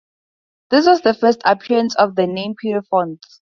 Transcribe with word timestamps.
This 0.71 0.87
was 0.87 1.01
the 1.01 1.13
first 1.13 1.41
appearance 1.45 1.95
of 1.95 2.15
the 2.15 2.25
name 2.25 2.55
Pierrefonds. 2.59 3.39